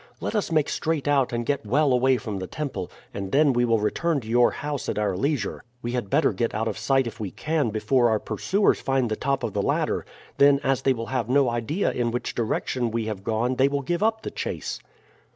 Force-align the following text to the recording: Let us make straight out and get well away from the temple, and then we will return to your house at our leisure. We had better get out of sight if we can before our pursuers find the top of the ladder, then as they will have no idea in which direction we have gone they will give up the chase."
Let 0.19 0.33
us 0.33 0.51
make 0.51 0.67
straight 0.67 1.07
out 1.07 1.31
and 1.31 1.45
get 1.45 1.63
well 1.63 1.93
away 1.93 2.17
from 2.17 2.39
the 2.39 2.47
temple, 2.47 2.89
and 3.13 3.31
then 3.31 3.53
we 3.53 3.65
will 3.65 3.77
return 3.79 4.19
to 4.21 4.27
your 4.27 4.49
house 4.49 4.89
at 4.89 4.97
our 4.97 5.15
leisure. 5.15 5.63
We 5.83 5.91
had 5.91 6.09
better 6.09 6.33
get 6.33 6.55
out 6.55 6.67
of 6.67 6.75
sight 6.79 7.05
if 7.05 7.19
we 7.19 7.29
can 7.29 7.69
before 7.69 8.09
our 8.09 8.17
pursuers 8.17 8.81
find 8.81 9.09
the 9.11 9.15
top 9.15 9.43
of 9.43 9.53
the 9.53 9.61
ladder, 9.61 10.03
then 10.39 10.59
as 10.63 10.81
they 10.81 10.93
will 10.93 11.05
have 11.13 11.29
no 11.29 11.51
idea 11.51 11.91
in 11.91 12.09
which 12.09 12.33
direction 12.33 12.89
we 12.89 13.05
have 13.05 13.23
gone 13.23 13.57
they 13.57 13.67
will 13.67 13.83
give 13.83 14.01
up 14.01 14.23
the 14.23 14.31
chase." 14.31 14.79